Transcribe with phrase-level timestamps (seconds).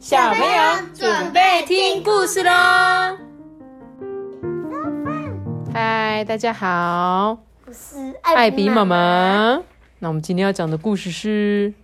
[0.00, 2.50] 小朋友准备听故事喽！
[5.74, 8.82] 嗨，大家好，我是艾比妈。
[8.82, 9.62] 妈。
[9.98, 11.74] 那我们今天要讲的故事是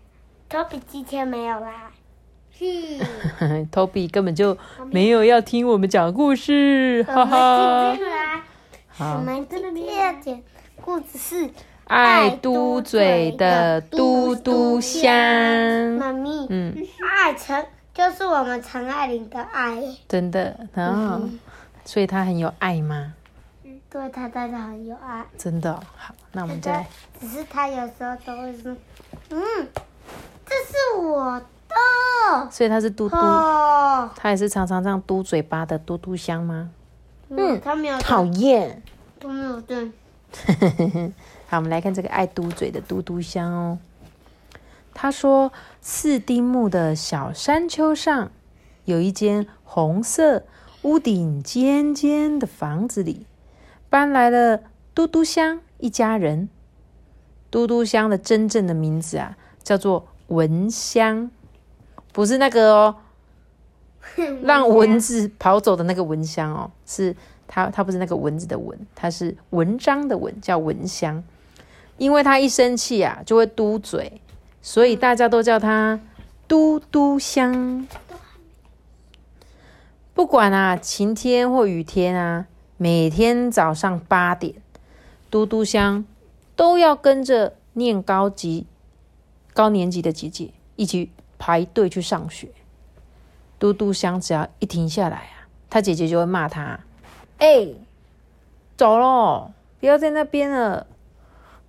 [0.48, 1.90] Toby 今天没有啦，
[2.58, 2.64] 是，
[3.70, 4.56] Toby 根本就
[4.90, 7.90] 没有要听我们讲故事，哈哈。
[7.90, 7.96] 我
[8.96, 10.42] 好，们今天讲
[10.80, 11.50] 故事是
[11.84, 15.12] 爱嘟嘴的嘟嘟香，
[15.98, 16.46] 妈咪。
[16.48, 16.74] 嗯，
[17.14, 17.62] 爱陈
[17.96, 21.26] 就是我们陈爱玲的爱，真的，然后，
[21.86, 23.14] 所以他很有爱吗？
[23.64, 25.24] 嗯对他真的很有爱。
[25.38, 26.86] 真的哦、好，那我们再来
[27.18, 28.76] 只是他有时候都会说，
[29.30, 29.40] 嗯，
[30.44, 32.50] 这是我的。
[32.50, 36.68] 所以他是嘟嘟，哦，他也是常常这样嘟嘴巴的嘟嘟香吗？
[37.30, 38.82] 嗯，他没有讨厌。
[39.18, 39.90] 都没有对。
[41.48, 43.78] 好，我们来看这个爱嘟嘴的嘟嘟香哦。
[44.92, 45.50] 他说，
[45.88, 48.32] 四丁目的小山丘上，
[48.86, 50.42] 有一间红色、
[50.82, 53.24] 屋顶尖尖的房子里，
[53.88, 54.62] 搬来了
[54.92, 56.48] 嘟嘟香一家人。
[57.52, 61.30] 嘟嘟香的真正的名字啊，叫做蚊香，
[62.12, 62.96] 不是那个哦，
[64.42, 67.14] 让蚊子跑走的那个蚊香哦，是
[67.46, 71.22] 它，它不是那个蚊子的蚊，它是文章的文，叫蚊香。
[71.96, 74.20] 因为它一生气啊，就会嘟嘴，
[74.66, 76.00] 所以大家都叫它
[76.48, 77.86] 嘟嘟香。
[80.12, 84.56] 不管啊，晴天或雨天啊，每天早上八点，
[85.30, 86.04] 嘟嘟香
[86.56, 88.66] 都要跟着念高级
[89.54, 92.48] 高年级的姐姐一起排队去上学。
[93.60, 96.80] 嘟嘟香只要一停下来啊，他姐姐就会骂他
[97.38, 97.68] ：“哎、
[98.76, 100.88] 走喽，不要在那边了。”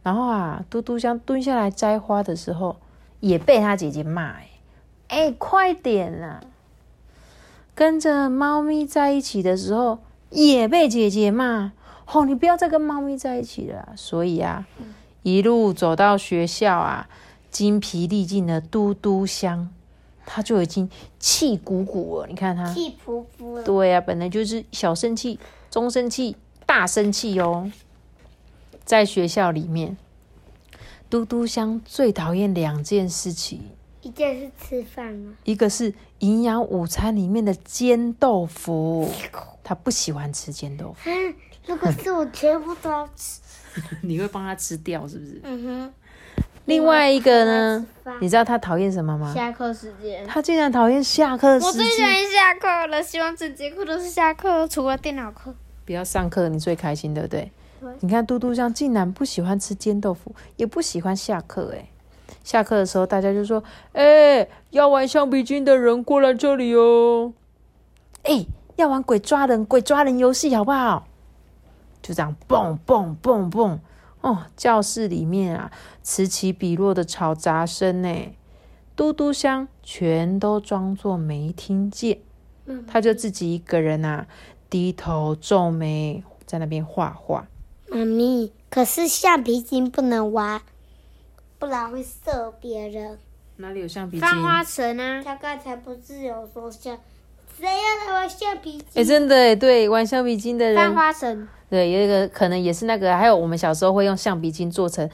[0.02, 2.78] 然后啊，嘟嘟香蹲下来摘花的时候，
[3.20, 4.34] 也被他姐姐骂
[5.10, 6.42] ：“哎、哎、快点啦！”
[7.74, 10.00] 跟着猫咪在一起的时候，
[10.30, 11.74] 也被姐姐骂
[12.12, 14.68] ：“哦，你不要再跟猫咪在一起了啊。”所以啊，
[15.24, 17.08] 一路走到学校啊，
[17.52, 19.70] 筋疲力尽的嘟嘟香，
[20.26, 20.90] 他就已经
[21.20, 22.28] 气鼓鼓了。
[22.28, 23.64] 你看他，气噗噗了。
[23.64, 25.40] 对呀、本来就是小生气、
[25.70, 27.72] 中生气、大生气哦。
[28.84, 29.98] 在学校里面，
[31.10, 33.62] 嘟嘟香最讨厌两件事情，
[34.02, 35.34] 一件是吃饭吗？
[35.46, 39.10] 一个是营养午餐里面的煎豆腐，
[39.64, 41.34] 他不喜欢吃煎豆腐，嗯，
[41.66, 43.42] 如果是我全部都要吃。
[44.02, 45.42] 你会帮他吃掉是不是？
[45.44, 45.94] 嗯哼。
[46.66, 47.88] 另外一个呢，
[48.20, 49.34] 你知道他讨厌什么吗？
[49.34, 50.28] 下课时间。
[50.28, 55.56] 他竟然讨厌下课我时间，我最喜欢下课了，希望整节课都是下课，除了电脑课。
[55.86, 57.50] 不要上课，你最开心，对不对？
[57.80, 61.90] 对你看嘟嘟香竟然不喜欢吃煎豆腐，也不喜欢下课，哎，
[62.44, 67.34] 下课的时候大家就说，哎、要玩橡皮筋的人过来这里哦，
[68.24, 68.46] 哎、
[68.76, 71.08] 要玩鬼抓人、鬼抓人游戏好不好？
[72.02, 73.80] 就这样蹦蹦蹦蹦，
[74.22, 75.72] 哦，教室里面啊
[76.02, 78.34] 此起彼落的吵杂声呢，
[78.96, 82.20] 嘟嘟香全都装作没听见，
[82.66, 82.86] 嗯。
[82.88, 84.26] 他就自己一个人啊
[84.70, 87.46] 低头皱眉在那边画画。
[87.90, 90.62] 妈咪，可是橡皮筋不能玩，
[91.58, 93.18] 不然会射别人。
[93.58, 94.22] 哪里有橡皮筋？
[94.22, 96.98] 放花绳啊，他刚才不是有说橡，
[97.58, 99.06] 谁要来玩橡皮哎、筋？
[99.06, 105.10] 真的哎，对，玩橡皮筋的人翻，花绳，对，有一个可能也是那个，还有我们小时候会用橡皮筋做成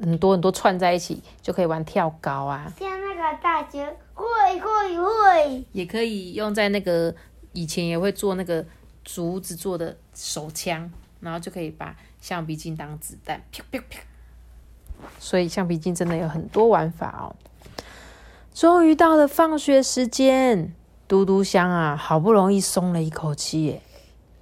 [0.00, 4.26] 很多很多串在一起，就可以玩跳高啊，像那个大姐，会
[4.60, 7.14] 会会，也可以用在那个
[7.52, 8.64] 以前也会做那个
[9.04, 14.00] 竹子做的手枪，然后就可以把橡皮筋当子弹，啪啪啪。
[15.18, 17.36] 所以橡皮筋真的有很多玩法哦。
[18.52, 20.74] 终于到了放学时间，
[21.06, 23.82] 嘟嘟香啊，好不容易松了一口气耶。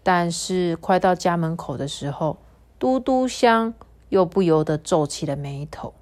[0.03, 2.39] 但是快到家门口的时候，
[2.79, 3.75] 嘟嘟香
[4.09, 5.93] 又不由得皱起了眉头。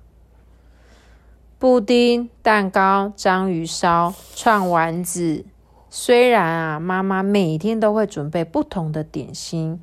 [1.59, 5.45] 布丁、蛋糕、章鱼烧、串丸子，
[5.89, 9.83] 虽然啊，妈妈每天都会准备不同的点心，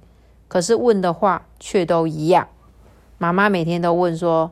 [0.52, 2.50] 可是问的话却都一样。
[3.18, 4.52] 妈妈每天都问说：“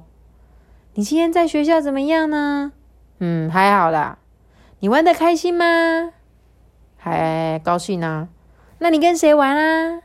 [0.95, 2.71] 你今天在学校怎么样呢
[3.19, 4.17] ？”“嗯，还好啦。
[4.79, 6.13] ”“你玩的开心吗
[6.95, 8.29] ？”“还高兴啊。
[8.79, 10.01] ”“那你跟谁玩啊？”“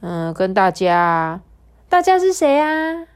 [0.00, 1.40] 嗯，跟大家。
[1.88, 3.06] ”“大家是谁啊？”“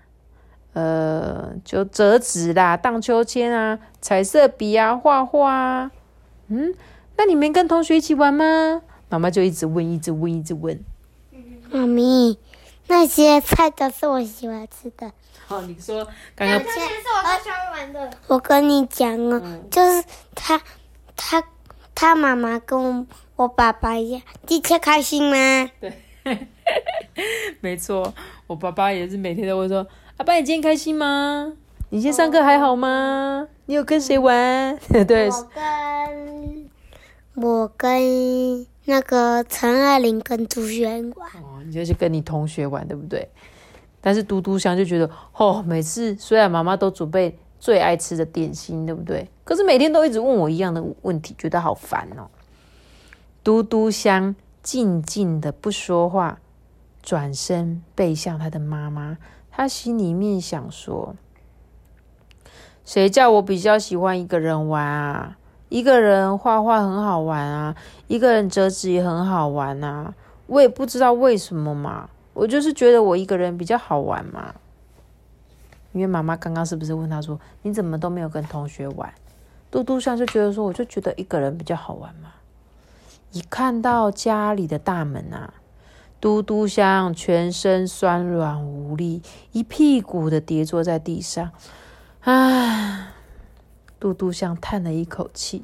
[0.72, 5.90] 呃，就折纸啦、荡秋千啊、彩色笔啊、画画啊。
[6.48, 6.74] ”“嗯，
[7.18, 8.80] 那你们跟同学一起玩吗？”
[9.10, 10.82] 妈妈就一直问，一直问，一直问。
[11.72, 12.38] 妈咪，
[12.86, 15.10] 那些菜都是我喜欢吃的。
[15.48, 16.06] 哦，你说
[16.36, 18.10] 刚刚这些是我最喜欢玩的。
[18.28, 20.60] 我跟你讲哦，嗯就是他，
[21.16, 21.42] 他
[21.94, 23.06] 他妈妈跟
[23.36, 25.70] 我爸爸一样，今天开心吗？
[25.80, 25.92] 对
[27.60, 28.12] 没错，
[28.46, 29.86] 我爸爸也是每天都会说
[30.18, 31.52] ：“阿爸，你今天开心吗？
[31.88, 33.48] 你今天上课还好吗？
[33.66, 34.78] 你有跟谁玩？”
[35.08, 36.70] 对，我跟
[37.34, 43.28] 我跟那个陈爱玲跟朱轩玩，哦，你就是跟你同学玩，对不对？
[44.00, 49.28] 但是嘟嘟香就觉得，哦，每次虽然妈妈都准备最爱吃的点心，对不对？
[49.44, 52.28] 可是每天都一直问我一样的问题，觉得好烦哦。
[53.44, 56.40] 嘟嘟香静静的不说话，
[57.02, 59.18] 转身背向他的妈妈，
[59.50, 61.14] 他心里面想说：
[62.84, 65.36] 谁叫我比较喜欢一个人玩啊？
[65.70, 67.74] 一个人画画很好玩啊，
[68.08, 70.12] 一个人折纸也很好玩啊。
[70.46, 74.54] 我也不知道为什么嘛，我就是觉得我一个人比较好玩嘛。
[75.92, 79.12] 因为妈妈刚刚是不是问他说：“你怎么都没有跟同学玩？”
[79.70, 82.30] 嘟嘟香就觉得说：“我就觉得一个人比较好玩嘛。”
[83.32, 85.54] 一看到家里的大门啊，
[86.20, 91.50] 嘟嘟香全身酸软无力，一屁股的跌坐在地上。
[92.22, 93.08] 唉，
[94.00, 95.62] 嘟嘟香叹了一口气。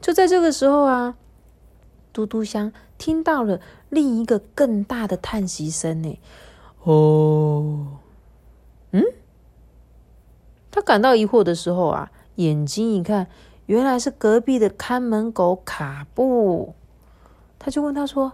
[0.00, 1.16] 就在这个时候啊，
[2.12, 6.18] 嘟嘟香听到了另一个更大的叹息声呢。
[6.84, 7.98] 哦，
[8.90, 9.02] 嗯，
[10.70, 13.28] 他感到疑惑的时候啊，眼睛一看，
[13.66, 16.74] 原来是隔壁的看门狗卡布。
[17.58, 18.32] 他就问他说：“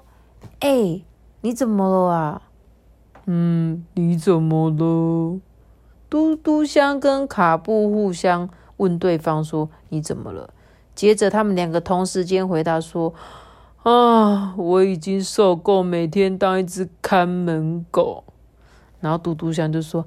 [0.61, 1.03] 哎，
[1.43, 2.43] 你怎么了啊
[3.27, 5.39] ？”“嗯，你怎么了？”
[6.09, 10.53] 嘟嘟香跟卡布互相问对方说：“你怎么了？”
[10.97, 13.15] 接着他们两个同时间回答说
[13.85, 18.25] ：“啊，我已经受够每天当一只看门狗。”
[19.01, 20.05] 然后嘟嘟香就说：“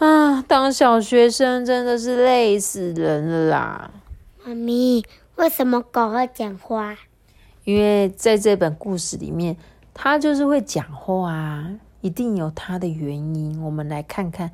[0.00, 3.90] 啊，当小学生真的是累死人了啦！”
[4.42, 5.04] 妈咪，
[5.36, 6.96] 为什么狗会讲话？
[7.64, 9.54] 因为在这本故事里面，
[9.92, 11.70] 它就是会讲话啊，
[12.00, 13.62] 一定有它的原因。
[13.62, 14.50] 我们来看看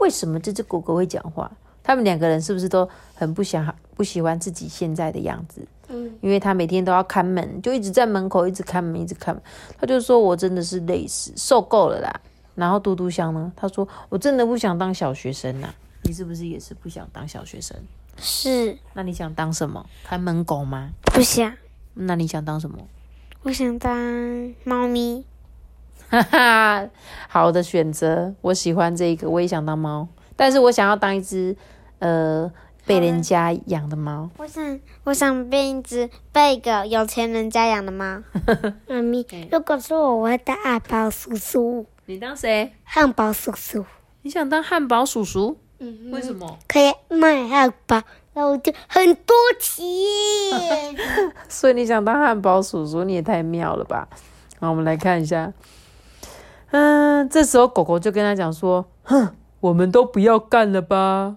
[0.00, 1.52] 为什么这只狗狗会讲话。
[1.88, 5.66] 他们两个人是不是都很不想、不喜欢自己现在的样子？
[5.88, 9.42] 嗯，因为他每天都要看门，就一直在门口一直看门，一直看门。
[9.80, 12.20] 他就说：“我真的是累死，受够了啦。”
[12.54, 15.72] 然后嘟嘟香呢，他说：“我真的不想当小学生呐。”
[16.04, 17.74] 你是不是也是不想当小学生？
[18.18, 19.86] 是，那你想当什么？
[20.04, 20.90] 看门狗吗？
[21.04, 21.50] 不想。
[21.94, 22.76] 那你想当什么？
[23.44, 23.96] 我想当
[24.64, 25.24] 猫咪。
[26.10, 26.88] 哈哈，
[27.28, 30.06] 好的选择，我喜欢这个，我也想当猫，
[30.36, 31.56] 但是我想要当一只
[31.98, 32.50] 呃
[32.86, 34.30] 被人家养的猫。
[34.38, 38.22] 我想，我想变一只被一个有钱人家养的猫。
[38.88, 41.86] 妈咪，如果说我，我会当汉堡叔叔。
[42.06, 42.72] 你当谁？
[42.84, 43.84] 汉堡叔叔。
[44.22, 45.58] 你想当汉堡叔叔？
[45.78, 46.58] 嗯，为什么？
[46.66, 48.02] 可以卖汉堡，
[48.32, 49.84] 然后就很多钱。
[51.48, 54.08] 所以你想当汉堡叔叔，你也太妙了吧？
[54.60, 55.52] 好，我们来看一下。
[56.70, 61.36] 嗯，这时候狗狗就跟他讲说：“哼，我们都不要干了吧。”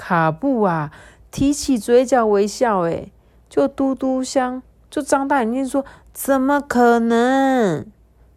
[0.00, 0.90] 卡布啊，
[1.30, 3.12] 提起嘴角微笑，诶，
[3.50, 7.86] 就嘟嘟香就张大眼睛说：“怎么可能？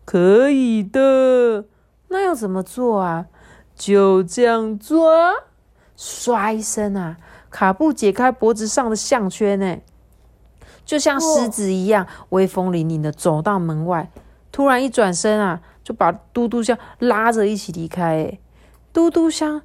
[0.04, 1.64] 可以的，
[2.10, 3.28] 那要怎么做啊？
[3.74, 5.10] 就这样做。”
[5.98, 7.16] 唰一声啊，
[7.50, 9.78] 卡布解开脖子上的项圈，呢，
[10.84, 14.12] 就像狮子一样威风凛凛的走到门外。
[14.52, 18.04] 突然一转身啊，就把嘟嘟香拉着一起离开。
[18.18, 18.40] 哎，
[18.92, 19.62] 嘟嘟香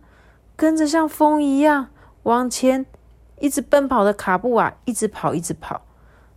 [0.58, 1.86] 跟着像风一样
[2.24, 2.84] 往前
[3.38, 5.82] 一直奔跑的卡布啊，一直跑，一直跑。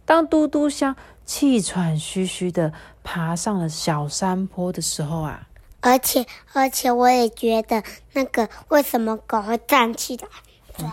[0.06, 2.72] 当嘟嘟香气喘吁吁的
[3.04, 5.48] 爬上了小山坡的时候啊，
[5.80, 6.24] 而且
[6.54, 7.82] 而且我也觉得
[8.14, 10.92] 那个为什么狗会站起来？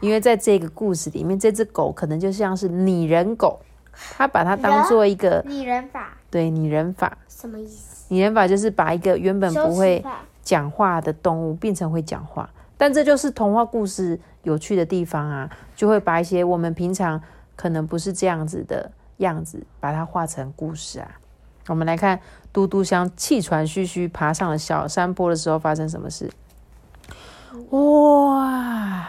[0.00, 3.60] 因为在这个故事里面，这只狗可能就像是拟人狗，
[4.16, 6.16] 它把它当做一个拟人法。
[6.30, 8.06] 对拟人法，什么意思？
[8.08, 10.02] 拟人法就是把一个原本不会
[10.42, 12.48] 讲话的动物变成会讲话，
[12.82, 17.22] 但这就是童话故事有趣的地方啊，就会把一些我们平常
[17.54, 21.08] 可能不是这样子的样子，把它画成故事啊。
[21.68, 22.18] 我们来看
[22.52, 26.28] 嘟嘟香气喘吁吁爬上了小山坡的时候发生什么事？
[27.70, 29.08] 哇，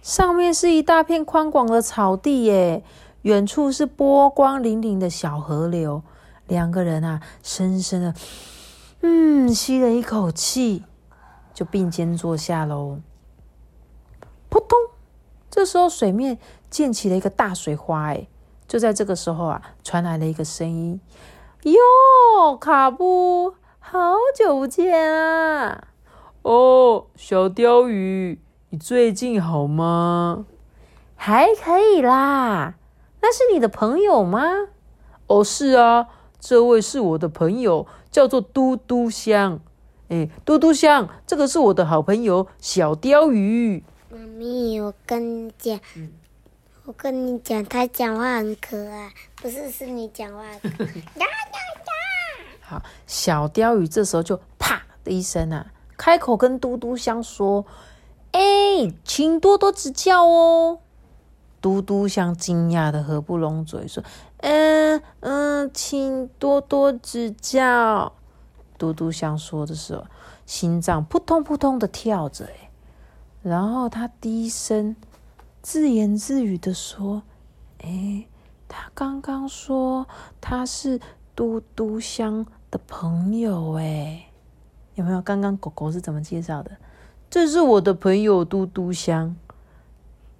[0.00, 2.82] 上面是一大片宽广的草地耶，
[3.20, 6.02] 远处是波光粼粼的小河流。
[6.48, 8.14] 两个人啊，深深的，
[9.02, 10.84] 嗯，吸了一口气，
[11.60, 13.00] 就并肩坐下喽。
[14.48, 14.78] 扑通！
[15.50, 16.38] 这时候水面
[16.70, 18.28] 溅起了一个大水花，哎，
[18.66, 20.98] 就在这个时候啊，传来了一个声音
[21.64, 25.88] ：“哟，卡布，好久不见啊！
[26.40, 28.40] 哦，小鲷鱼，
[28.70, 30.46] 你最近好吗？
[31.14, 32.76] 还可以啦。
[33.20, 34.68] 那是你的朋友吗？
[35.26, 39.60] 哦，是啊，这位是我的朋友，叫做嘟嘟香。
[40.10, 43.84] 哎，嘟嘟香，这个是我的好朋友小鲷鱼。
[44.10, 45.78] 妈咪，我跟你讲，
[46.84, 50.86] 我跟你讲，他讲话很可爱，不是是你讲话可爱。
[50.86, 51.92] 呀呀呀！
[52.60, 55.64] 好，小鲷鱼这时候就啪的一声啊，
[55.96, 57.64] 开口跟嘟嘟香说
[58.32, 60.80] ：“哎，请多多指教哦。”
[61.62, 64.02] 嘟嘟香惊讶的合不拢嘴，说
[64.38, 68.12] ：“嗯嗯，请多多指教。”
[68.80, 70.06] 嘟嘟香说的时候，
[70.46, 72.70] 心脏扑通扑通的跳着，哎，
[73.42, 74.96] 然后他低声
[75.60, 77.22] 自言自语的说
[77.84, 78.24] ：“哎，
[78.66, 80.06] 他刚刚说
[80.40, 80.98] 他是
[81.36, 84.24] 嘟嘟香的朋友，哎，
[84.94, 85.20] 有没有？
[85.20, 86.70] 刚刚狗狗是怎么介绍的？
[87.28, 89.36] 这是我的朋友嘟嘟香。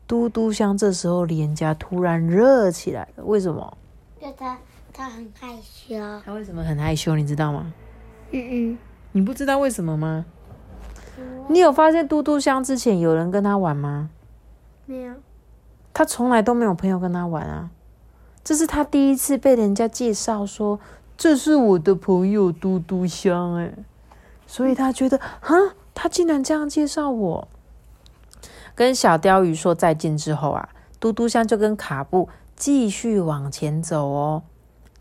[0.06, 3.76] 嘟嘟香这时候脸颊突然热起来了，为什么？
[4.20, 4.58] 因为他
[4.92, 5.94] 他很害羞。
[6.24, 7.14] 他为什么很害羞？
[7.14, 7.72] 你知道吗？
[8.32, 8.78] 嗯嗯，
[9.12, 10.24] 你不知道为什么吗？
[11.48, 14.10] 你有发现嘟嘟香之前有人跟他玩吗？
[14.86, 15.14] 没有。
[15.92, 17.70] 他从来都没有朋友跟他玩啊，
[18.44, 20.78] 这是他第一次被人家介绍说
[21.16, 23.72] 这是我的朋友嘟嘟香哎，
[24.46, 25.56] 所以他觉得哈，
[25.92, 27.48] 他竟然这样介绍我。
[28.74, 30.68] 跟小鲷鱼说再见之后啊，
[30.98, 34.44] 嘟嘟香就跟卡布继续往前走哦。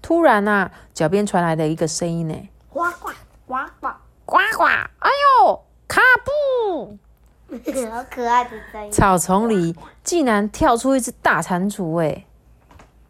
[0.02, 3.09] 突然啊，脚边传来了一个声音呢，呱呱
[3.50, 3.90] 呱呱
[4.26, 4.64] 呱呱！
[5.00, 5.10] 哎
[5.42, 7.00] 呦，卡布！
[7.90, 8.92] 好可爱的声音。
[8.92, 12.28] 草丛里竟然跳出一只大蟾蜍哎！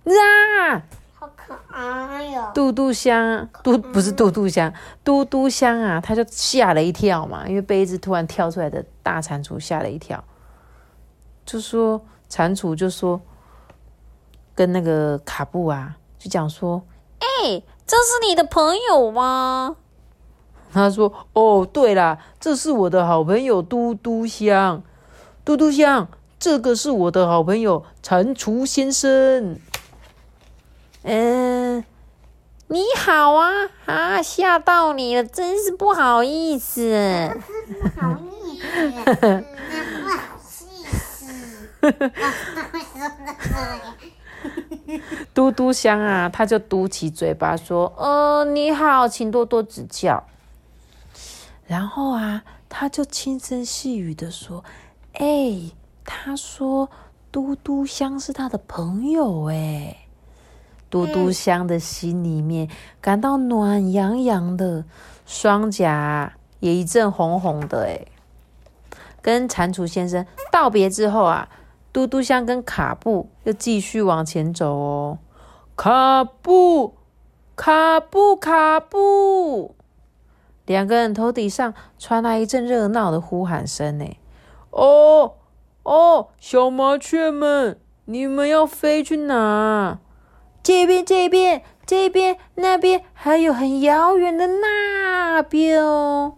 [0.06, 0.82] 啊！
[1.14, 2.52] 好可爱哟！
[2.56, 6.00] 嘟嘟香，嘟不是嘟嘟香，嘟嘟香啊！
[6.00, 10.24] 他就吓了一跳嘛，因为被一只突然跳出来的大蟾蜍吓了一跳。
[11.46, 13.20] 就说蟾蜍就说
[14.56, 16.82] 跟那个卡布啊，就讲说，
[17.20, 19.76] 哎，这是你的朋友吗？
[20.72, 24.84] 他说，哦，对啦，这是我的好朋友嘟嘟香，
[25.44, 26.08] 嘟嘟香，
[26.40, 29.60] 这个是我的好朋友蟾蜍先生。
[31.04, 31.84] 嗯，
[32.68, 37.32] 你好啊，啊，吓到你了，真是不好意思。
[37.78, 39.44] 不好意思。
[45.34, 50.24] 嘟嘟香啊，他就嘟起嘴巴说：“呃，你好，请多多指教。”
[51.70, 54.64] 然后啊，他就轻声细语的说
[55.14, 55.70] ：“哎，
[56.04, 56.90] 他说
[57.32, 60.08] 嘟嘟香是他的朋友。”哎，
[60.90, 62.68] 嘟嘟香的心里面
[63.00, 64.84] 感到暖洋洋的，
[65.28, 67.84] 双颊也一阵红红的。
[67.84, 68.08] 哎，
[69.22, 71.48] 跟蟾蜍先生道别之后啊。
[71.92, 75.18] 嘟嘟香跟卡布又继续往前走哦，
[75.76, 76.94] 卡布，
[77.56, 79.76] 卡布，卡布，
[80.70, 84.06] 两个人头顶上传来一阵热闹的呼喊声呢。
[84.70, 85.34] 哦
[85.82, 89.98] 哦，小麻雀们，你们要飞去哪？
[90.62, 96.36] 这边，这边，这边，那边，还有很遥远的那边哦。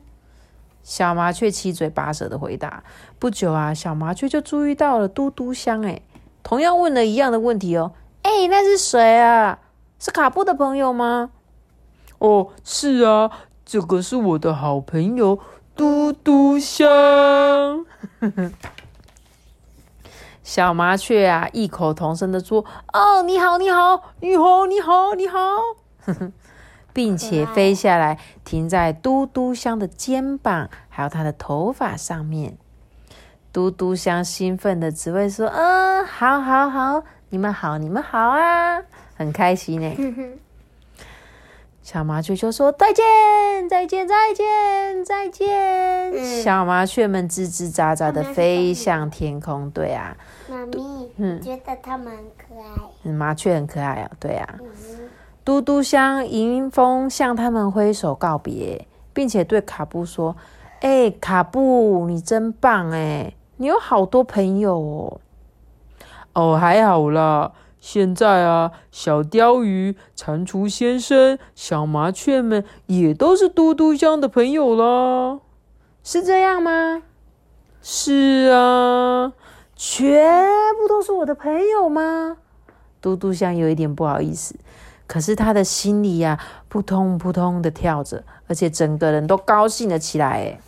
[0.81, 2.85] 小麻雀七嘴八舌的回答。
[3.19, 6.01] 不久啊，小麻雀就注意到了嘟嘟香，哎，
[6.41, 9.59] 同样问了一样的问题哦，哎，那是谁啊？
[9.99, 11.31] 是卡布的朋友吗？
[12.19, 13.29] 哦，是啊，
[13.71, 15.39] 这个是我的好朋友
[15.77, 17.85] 嘟嘟香。
[20.43, 25.39] 小麻雀啊，异口同声的说：“哦，你好，你好，你好，你好，你好。
[26.91, 32.57] ”并且飞下来，停在嘟嘟香的肩膀，还有他的头发上面。
[33.53, 38.81] 嘟嘟香兴奋的只会说：“嗯，好，好，好，你们好，你们好啊，
[39.15, 39.95] 很开心呢。
[41.83, 43.03] ”小麻雀就说：“再见，
[43.67, 49.69] 再见，再见，再见。”小麻雀们吱吱喳喳的飞向天空。
[49.71, 50.15] 对啊，
[50.47, 53.11] 妈咪，嗯，觉得它们很可爱。
[53.11, 54.59] 麻雀很可爱啊，对啊。
[55.43, 60.35] 嘟嘟香迎风向他们挥手告别，并且对卡布说
[60.81, 65.21] ：“哎，卡布，你真棒哎！”你有好多朋友哦，
[66.33, 67.51] 哦，还好啦。
[67.81, 75.39] 现在啊，小鲷鱼、蟾蜍先生、小麻雀们也都是嘟嘟香的朋友啦，
[76.03, 77.01] 是这样吗？
[77.81, 79.33] 是啊，
[79.75, 80.47] 全
[80.79, 82.37] 部都是我的朋友吗？
[83.01, 84.53] 嘟嘟香有一点不好意思，
[85.07, 90.27] 可是他的心里呀，扑通扑通的跳着，而且整个人都高兴了起来。
[90.27, 90.59] 哎。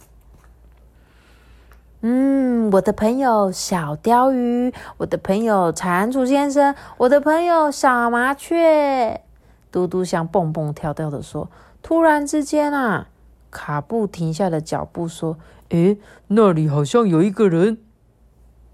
[2.05, 9.21] 嗯，嗯，我的朋友小鲷鱼，我的朋友蟾蜍先生，我的朋友小麻雀。
[9.71, 11.49] 嘟嘟像蹦蹦跳跳的说。
[11.81, 13.07] 突然之间啊，
[13.51, 15.37] 卡布停下了脚步，说
[15.69, 17.77] ：“诶，那里好像有一个人。”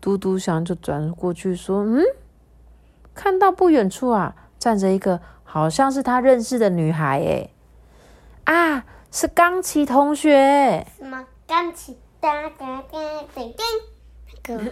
[0.01, 2.03] 嘟嘟香就转过去说：“嗯，
[3.13, 7.19] 看到不远处啊，站着一个好像是他认识的女孩。
[7.19, 7.53] 诶，
[8.45, 10.85] 啊，是钢琴同学。
[10.97, 11.95] 什么钢琴？
[12.19, 12.99] 哒哒哒
[13.33, 13.63] 哒哒。
[14.45, 14.71] 那个。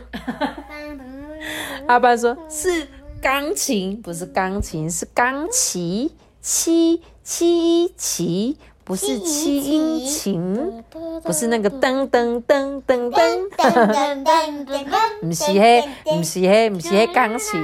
[1.88, 2.88] 阿爸说是
[3.22, 6.12] 钢琴，不是钢琴，是钢琴。
[6.40, 10.82] 七七七，不是七音琴，
[11.22, 14.90] 不是那个噔噔噔噔噔噔噔噔，
[15.20, 17.62] 不是嘿，不是嘿，不是嘿钢琴。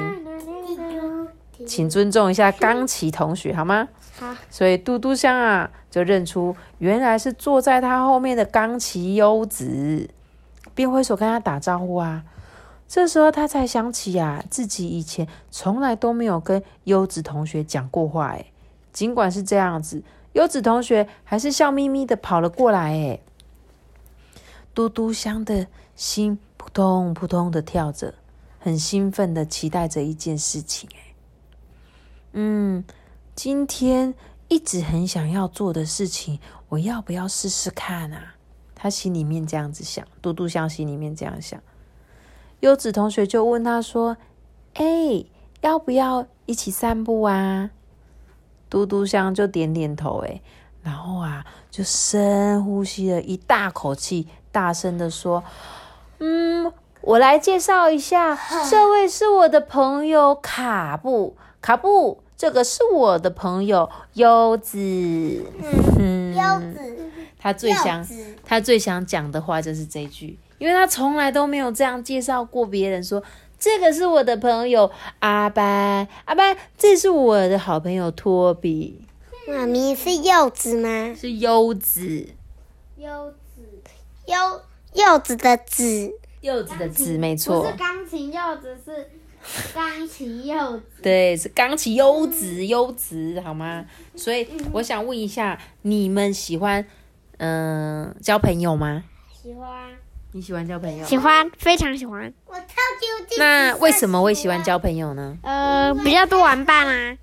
[1.65, 3.87] 请尊重一下钢琴同学好吗？
[4.49, 10.09] 所以嘟嘟香啊，就认出原来是坐在他后面的钢琴优子，
[10.75, 12.23] 便挥手跟他打招呼啊。
[12.87, 18.45] 这时候他才想起啊，自己以前从来都没有跟优子同学讲过话哎。
[18.91, 20.03] 尽管是这样子，
[20.33, 22.91] 优子同学还是笑眯眯的跑了过来。
[22.91, 23.19] 哎，
[24.75, 25.65] 嘟嘟香的
[25.95, 28.13] 心扑通扑通的跳着，
[28.59, 30.87] 很兴奋的期待着一件事情。
[30.93, 31.15] 哎，
[32.33, 32.83] 嗯，
[33.35, 34.13] 今天
[34.47, 38.35] 一直很想要做的事情，我要不要试试看啊？
[38.75, 41.59] 他心里面这样子想，嘟嘟香心里面这样想。
[42.59, 44.17] 优子同学就问他说
[44.75, 45.25] ：“哎，
[45.61, 47.71] 要不要一起散步啊？”
[48.69, 50.41] 嘟嘟香就点点头，诶，
[50.81, 55.43] 然后啊，就深呼吸了一大口气，大声的说
[56.19, 56.71] ：“嗯，
[57.01, 58.37] 我来介绍一下，
[58.69, 64.75] 这位是我的朋友卡布，卡布，这个是我的朋友优子。”
[65.97, 67.09] 嗯，优子，
[67.39, 68.05] 他最想
[68.45, 73.23] 他最想讲的话就是这句，因为他从来都没有这样介绍过别人说。
[73.57, 79.07] 这个是我的朋友阿班，阿班，这是我的好朋友托比。
[79.47, 81.15] 妈咪是柚子吗？
[81.17, 82.27] 是柚子。
[82.97, 83.61] 柚子，
[84.25, 84.35] 柚
[84.91, 87.61] 柚子的子，柚子的子，没错。
[87.61, 89.09] 不是钢琴柚子，是
[89.73, 90.83] 钢琴柚子。
[91.01, 93.85] 对，是钢琴柚子，柚子，好吗？
[94.15, 96.85] 所以我想问一下，你们喜欢
[97.37, 99.03] 嗯交朋友吗？
[99.31, 99.69] 喜欢。
[100.35, 101.05] 你喜欢交朋友？
[101.05, 102.33] 喜欢，非常喜欢。
[102.47, 105.37] 我超级那为什么会喜欢交朋友呢？
[105.43, 107.17] 呃，比较多玩伴啊。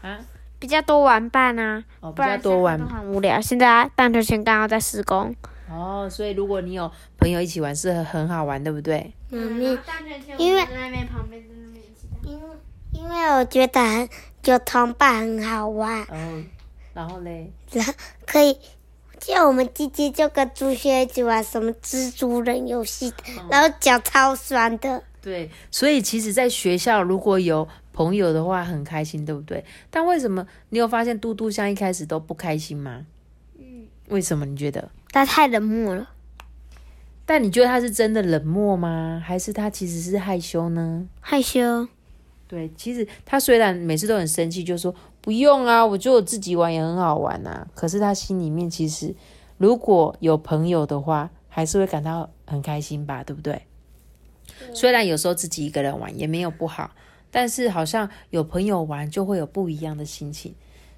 [0.00, 0.18] 啊？
[0.58, 1.84] 比较多玩伴啊。
[2.00, 2.78] 哦，比较多玩。
[2.78, 3.38] 很无聊。
[3.38, 5.34] 现在棒球圈刚好在施工。
[5.70, 9.12] 哦，所以如果你有朋友一起玩，是很好玩，对不对？
[9.30, 9.60] 嗯。
[10.38, 11.63] 因为那边旁边在那边因为因为
[13.36, 14.08] 我觉得很
[14.44, 16.02] 有同伴很好玩。
[16.04, 16.44] 哦。
[16.92, 17.52] 然后嘞？
[17.72, 17.92] 然后
[18.26, 18.56] 可以。
[19.20, 23.10] 像我们弟弟就跟朱轩一起玩什么蜘蛛人游戏，
[23.48, 25.02] 然后脚超酸的。
[25.22, 29.64] 对，所以其实，在学校如果有朋友的话，很开心，对不对？
[29.88, 33.06] 但为什么你有发现嘟嘟像一开始都不开心吗？
[33.58, 34.44] 嗯，为什么？
[34.44, 36.10] 你觉得他太冷漠了？
[37.24, 39.22] 但你觉得他是真的冷漠吗？
[39.24, 41.06] 还是他其实是害羞呢？
[41.20, 41.88] 害羞。
[42.46, 47.66] 对，其实他虽然每次都很生气，就说不用啊，我觉得我自己玩也很好玩啊。
[47.74, 49.14] 可是他心里面其实
[49.56, 53.62] 如果有朋友的话，还是会感到很开心吧，对不对？
[54.74, 56.90] 虽然有时候自己一个人玩也没有不好，
[57.30, 60.54] 但是好像有朋友玩就会有不一样的心情。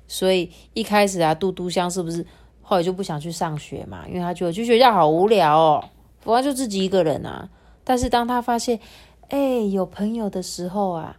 [0.09, 2.27] 所以一开始啊，嘟嘟香是不是
[2.61, 4.05] 后来就不想去上学嘛？
[4.09, 5.85] 因为他觉得去学校好无聊哦，
[6.21, 7.49] 不然就自己一个人啊。
[7.85, 8.81] 但是当他发现
[9.29, 11.17] 哎有朋友的时候啊。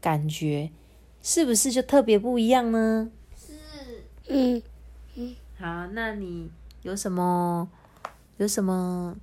[0.00, 0.70] 感觉
[1.22, 3.10] 是不是就特别不一样呢？
[3.36, 3.52] 是，
[4.28, 4.62] 嗯
[5.16, 5.36] 嗯。
[5.58, 6.50] 好，那你
[6.82, 7.68] 有什么
[8.36, 9.16] 有什么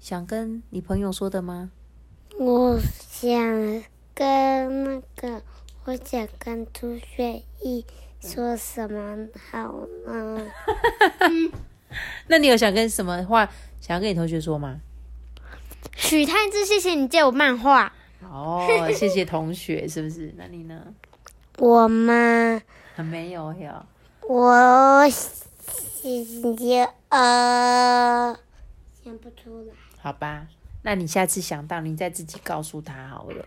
[0.00, 1.70] 想跟你朋友说的吗？
[2.38, 3.30] 我想
[4.14, 5.42] 跟那个，
[5.84, 7.84] 我想跟朱雪怡
[8.20, 10.46] 说什么好呢？
[12.26, 13.48] 那你有想跟什么话
[13.80, 14.80] 想要跟你同学说吗？
[15.96, 17.92] 许太志，谢谢你借我漫画。
[18.30, 20.32] 哦，谢谢 同学，是不是？
[20.36, 20.80] 那你呢？
[21.58, 22.60] 我吗？
[22.96, 23.84] 没有呀。
[24.28, 28.36] 我想呃，
[29.04, 29.72] 想不出来。
[30.00, 30.46] 好吧，
[30.82, 33.44] 那你下次想到，你再自己告诉他好了。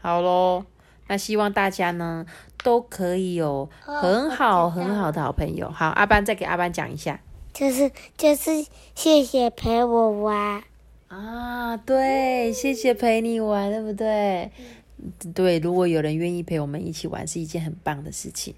[0.00, 0.64] 好喽，
[1.08, 2.24] 那希望大家呢
[2.62, 5.70] 都可以有很好很好的好朋友。
[5.70, 7.20] 好，阿班再给阿班讲一下，
[7.52, 10.62] 就是就是谢谢陪我玩。
[11.08, 14.50] 啊，对，谢谢陪你玩，对不对？
[15.34, 18.54] 对，如果有人愿意陪我们一起玩，是一件很棒的事情。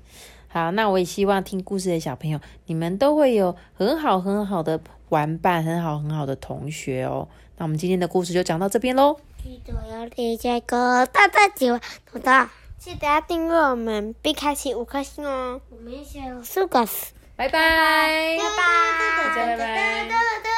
[0.48, 4.80] 好，那我也希望听故事的小朋友，你们都会有很好很好的
[5.10, 7.28] 玩伴，很好很好的同学哦。
[7.58, 9.18] 那我们今天的故事就讲到这边喽。
[9.42, 11.80] 记得要点下个大大喜欢？
[12.78, 15.60] 记得要订阅我们，并开启五颗星哦。
[15.68, 20.57] 我们小树果子，拜拜，拜拜，大家拜拜。